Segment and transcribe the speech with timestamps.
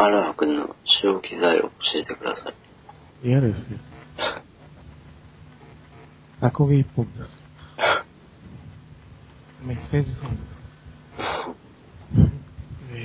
[0.00, 2.54] アラハ君の正気材を教えてください。
[3.28, 3.64] 嫌ですよ。
[6.40, 7.18] アコギ一本です。
[9.66, 10.36] メッセージソング
[12.22, 12.30] で
[12.92, 12.98] え、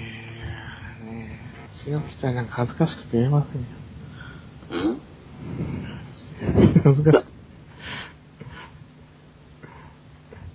[1.04, 3.62] ねえ、潮吹ちゃんなんか恥ずかしくて言えません
[4.84, 4.92] よ。
[4.94, 5.02] ん？
[6.84, 7.26] 恥ずかしい。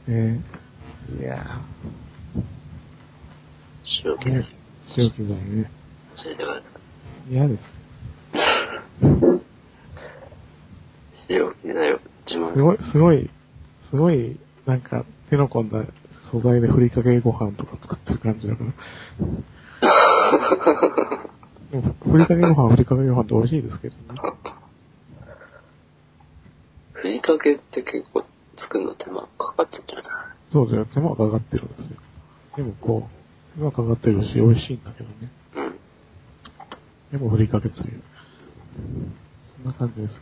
[0.06, 0.40] え
[1.10, 4.46] えいやーね、
[4.86, 5.77] 潮吹剤ね。
[6.24, 6.62] 教えてください。
[7.32, 7.60] 嫌です。
[11.28, 13.30] 正気材を自慢すごい、すごい、
[13.90, 15.84] すごい、なんか、手の込んだ
[16.30, 18.72] 素材でふりかけご飯とか作ってる感じだから。
[21.70, 24.00] でもふりかけご飯、ふりかけご飯って美味しいですけどね。
[26.92, 28.24] ふりかけって結構
[28.56, 30.04] 作るの手間かかってるじゃない
[30.50, 31.96] そうだよ、手間がかかってるんですよ。
[32.56, 33.08] でもこ
[33.56, 35.30] う、手間かかってるし、美味しいんだけどね。
[35.56, 35.67] うん。
[37.10, 38.02] でもふりかけつゆ。
[39.56, 40.20] そんな感じです。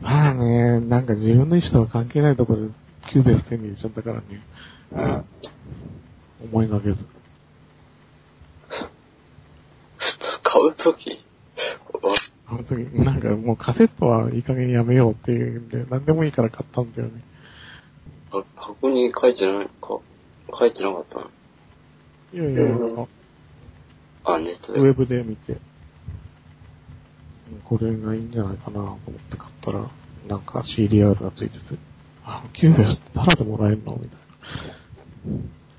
[0.00, 2.72] まあね、なんか自分の意思とは関係ないところで
[3.10, 4.22] Cubase 手に入れちゃったからね。
[6.42, 6.96] 思いがけず。
[10.42, 11.10] 買うとき、
[12.02, 12.14] わ
[12.46, 17.22] 本当に、なんかもうカセットはいい加減やめようっていうんで、なんでもいいから買ったんだよね。
[18.30, 19.98] は箱に書いてないか、
[20.58, 21.30] 書いてなかったの？
[22.32, 23.08] いやいや、なんか、
[24.24, 24.80] あ、ネットで。
[24.80, 25.60] ウェブで見て、うん
[27.64, 28.98] これがいいんじゃないかなと思っ
[29.30, 29.90] て買ったら、
[30.28, 31.78] なんか CDR がついてて、
[32.24, 34.18] あ、 Cubase ってタダでもらえるのみたいな。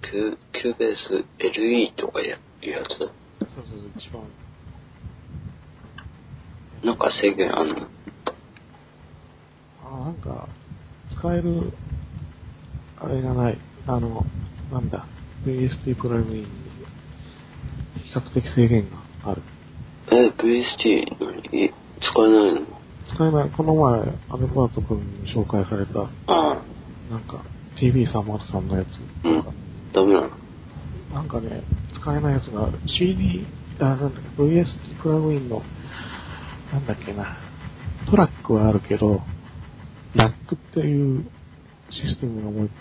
[0.01, 2.87] キュ Cubase LE とかやいうやつ？
[2.97, 3.09] そう
[3.39, 4.23] そうそう、一番。
[6.83, 7.75] なんか制限あんの？
[9.85, 10.47] あ、なんか、
[11.11, 11.73] 使える、
[12.99, 13.57] あれがない。
[13.87, 14.25] あの、
[14.71, 15.05] なんだ、
[15.45, 16.47] VST プラグインに、
[18.05, 18.97] 比較的制限が
[19.31, 19.41] ある。
[20.11, 21.53] え、VST 何使
[22.17, 22.61] えないの？
[23.13, 27.43] 使えない、この前、アルバート君に紹介された、なんか、
[27.77, 28.87] TV303 のやつ。
[29.23, 29.43] うん。
[29.93, 30.29] ダメなの？
[31.13, 33.45] なんかね、使えないやつが、CD、
[33.79, 35.61] あ、なんだっけ、VST プラグインの、
[36.73, 37.37] なんだっけな、
[38.09, 39.21] トラックはあるけど、
[40.15, 41.25] ラックっていう
[41.91, 42.71] システムがもう一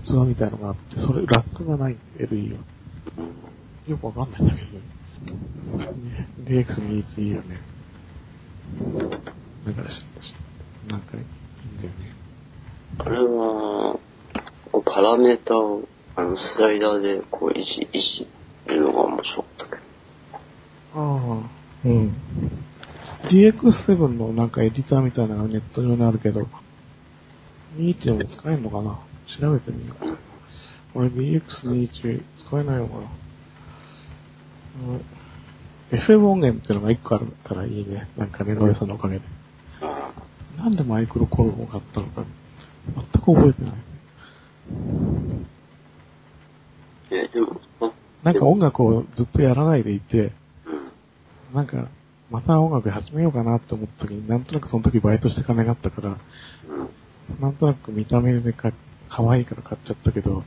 [0.00, 1.96] 個、器みたいのがあって、それ、ラックがない。
[2.18, 2.60] LE は。
[3.86, 3.90] うん。
[3.90, 4.80] よくわかんないんだけど、ね、
[6.44, 7.60] DX21 いいよね。
[9.64, 9.82] なんか
[10.88, 12.14] なんかいいんだよね。
[12.98, 13.98] あれは、
[14.84, 15.82] パラメータを、
[16.16, 18.26] あの、スライダーで、こう、いじ、いじ
[18.66, 19.82] るのが面白かったけど。
[20.94, 21.50] ああ、
[21.84, 22.14] うん。
[23.24, 26.46] DX7 のなんかエディターみたいなのがネット上にあるけど、
[27.76, 29.00] 21も使えるのかな？
[29.40, 30.18] 調べてみよう。
[30.94, 33.00] 俺 DX21 使えないのかな？
[33.00, 33.23] うん
[35.90, 38.08] FM 音源っていうのが1個あるからいいね。
[38.16, 39.24] なんかね、ノエさんのおかげで。
[39.80, 40.12] あ
[40.56, 42.24] なんでマイクロコルを買ったのか、
[42.94, 43.72] 全く覚えてない。
[43.72, 43.76] あ
[47.10, 47.92] え、でも、あ
[48.24, 50.32] なんか音楽をずっとやらないでいて、
[51.52, 51.54] うん。
[51.54, 51.88] なんか、
[52.30, 57.40] また音楽始めようかなって思った時に、なんとなくその時バイトして金があったから、うん。
[57.40, 58.72] なんとなく見た目でか、
[59.08, 60.42] 可愛いから買っちゃったけど、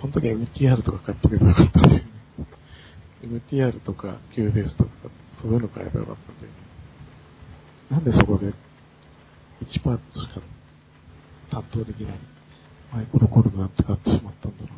[0.00, 2.04] その時 MTR とか買っとけばよかったんだよ
[3.26, 3.40] ね。
[3.50, 4.90] MTR とか QBase とか、
[5.40, 6.54] そういうの買えばよかったんだよね。
[7.90, 10.40] なんでそこで1パーツしか
[11.50, 12.18] 担当できない
[12.92, 14.68] マイクロコルガン使ってしまったんだろ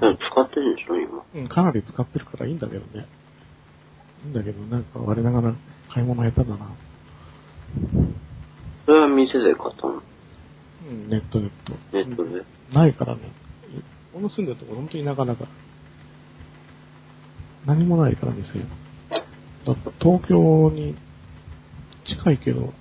[0.00, 1.18] でも使ってるんでしょ、今。
[1.18, 1.22] う。
[1.34, 3.06] うん、かなり使ってるからいいんだけどね。
[4.24, 5.54] いいんだけど、なんか我ながら
[5.92, 6.70] 買い物下手だな。
[8.86, 10.02] それは店で買ったの？
[10.88, 11.74] うん、ネットネット。
[11.92, 12.42] ネットで。
[12.72, 13.20] ないからね。
[14.14, 15.50] 俺の住んでるとこ本当に田舎だから。
[17.66, 18.64] 何もないから店
[20.00, 20.96] 東京に
[22.06, 22.72] 近いけど、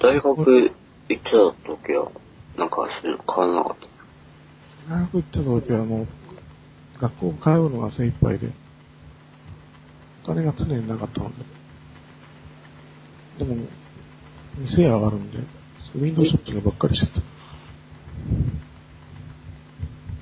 [0.00, 0.72] 大学行っ
[1.08, 2.10] てた時は、
[2.56, 3.76] なんかそういうの買わなかっ
[4.88, 4.94] た？
[4.94, 6.06] 大学行ってた時はもう、
[7.00, 8.50] 学校通うのが精一杯で、
[10.24, 11.34] お金が常になかったので。
[13.38, 13.54] でも、
[14.58, 17.12] 店屋があるんで、ウィンドウショップでばっかりして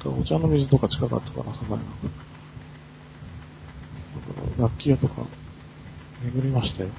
[0.02, 0.08] た。
[0.08, 1.76] お茶の水とか近かったから、さばいな。
[1.76, 2.10] だから
[4.58, 5.14] 楽器屋とか、
[6.22, 6.90] 巡りましたよ。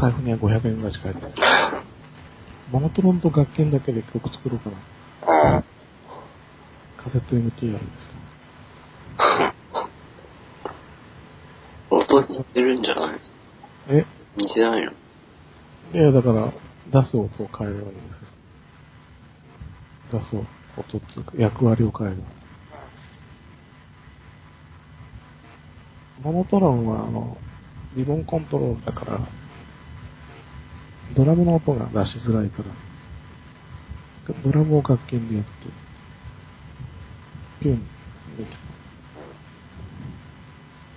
[0.00, 1.32] 財布には500円ぐらいしか入ってない。
[2.70, 4.76] モノトロンと楽器だけで曲作ろうかな。
[5.58, 5.64] あ
[7.02, 8.14] カセット MT あるんですけ
[11.92, 11.96] ど。
[12.18, 13.20] 音似てるんじゃない？
[13.88, 14.04] え？
[14.36, 14.92] 似てないの？
[14.92, 14.94] い
[16.04, 16.52] や、だから、
[17.02, 18.02] 出す音を変えればいいんで
[20.10, 20.20] すよ。
[20.20, 20.36] 出す
[20.76, 22.16] 音っつうか、役割を変える。
[26.26, 27.38] モノトロンはあの、
[27.94, 29.20] リボンコントロールだから、
[31.14, 35.50] ドラムの音が出しづらいから、ドラムを楽鍵でやって、
[37.60, 37.86] ピュン、
[38.36, 38.56] みたい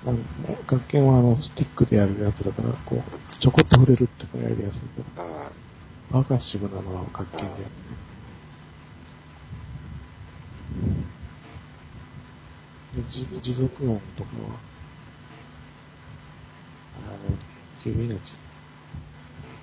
[0.05, 0.11] な。
[0.11, 0.23] なんか
[0.71, 3.01] 楽鍵はあの、スティックでやるやつだから、こう、
[3.39, 5.51] ちょこっと触れるってのやりやすいけど、あ
[6.11, 7.63] パーカッシブなのは楽鍵でやって。
[13.43, 14.78] 持続音とかは、
[17.07, 17.37] あの、
[17.85, 18.21] 指のち、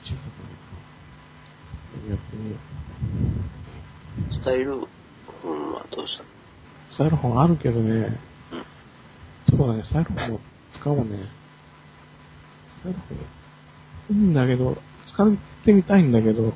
[0.03, 2.11] 小さくなる。
[2.11, 2.57] やってみよ
[4.31, 4.33] う。
[4.33, 6.29] スタイルフォンはどうしたの？
[6.95, 8.19] スタイロフォンあるけどね、
[9.49, 10.41] そうだね、スタイロフォンも
[10.75, 11.05] 使おうね。
[12.79, 14.77] スタイロフォン、いいんだけど、
[15.13, 15.29] 使っ
[15.65, 16.55] てみたいんだけど、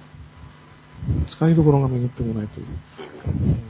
[1.31, 2.67] 使いどころが巡ってこないという。
[2.67, 2.71] う
[3.31, 3.61] ん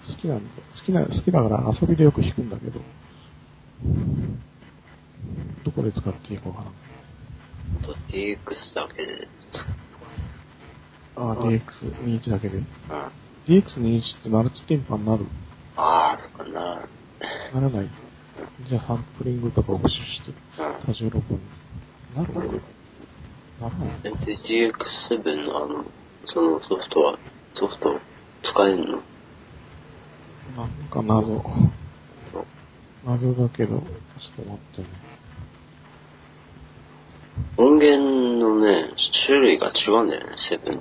[0.00, 0.50] 好きなんだ。
[0.74, 2.80] 好きな、好きだから遊びでよく弾くんだけど、
[5.70, 6.72] どこで使っていいかわからん。
[7.80, 9.64] あと DX だけで使
[11.16, 12.58] ああ、DX21 だけで。
[12.58, 12.60] う。
[12.60, 12.66] うん。
[13.46, 15.26] DX21 ってマルチテンパになる？
[15.76, 16.88] ああ、そっかな。
[17.54, 17.88] ならない。
[18.68, 20.86] じゃあサンプリングとかを駆使して、うん。
[20.86, 21.46] 多重録音に
[22.16, 22.34] なる
[23.60, 24.00] ならない。
[24.02, 25.84] 全然 GX7 のあの、
[26.26, 27.18] そのソフトは、
[27.54, 28.00] ソフト
[28.42, 29.02] 使えんの？
[30.56, 31.42] なんか謎。
[32.32, 32.46] そう。
[33.04, 33.84] 謎だけど、ちょっ
[34.36, 34.88] と待ってね。
[37.56, 38.90] 音源のね、
[39.26, 40.80] 種類が違うんだよね、7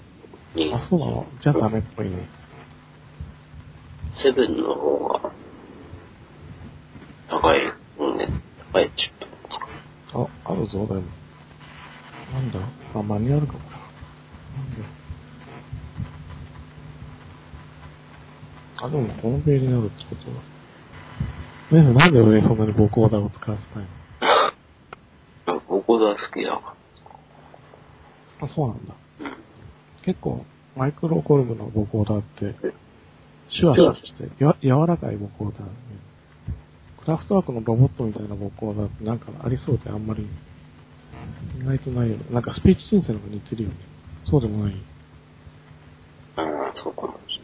[0.55, 0.73] に。
[0.73, 1.25] あ、そうなの？
[1.41, 2.27] じゃあダメっぽいね。
[4.23, 5.31] 7の方が、
[7.29, 8.41] 高い音源、
[8.71, 9.27] 高いチップ。
[10.13, 11.01] あ、あるぞ、でも。
[12.33, 12.59] なんだ？
[12.95, 13.65] あ、マニュアルか、これ。
[13.65, 14.85] なんだ？
[18.81, 21.83] あ、でもホームページにあるってことは。
[21.83, 23.89] ねえ、なんで俺そんなにボコーダーを使わせたいの？
[25.97, 26.75] 好きだか
[28.41, 28.93] あ、そうなんだ。
[30.03, 30.45] 結構、
[30.75, 32.55] マイクロコルムのボコーダーって、
[33.49, 35.69] シュワシュワして、や柔らかいボコーダー、ね。
[37.03, 40.27] クラフトワークのロボットみたいなボコーダーってなんかありそうであんまり、
[41.59, 42.25] 意外とないよね。
[42.31, 43.75] なんかスピーチ申請の方が似てるよね。
[44.29, 44.75] そうでもない。
[46.35, 47.38] ああ、そうかもし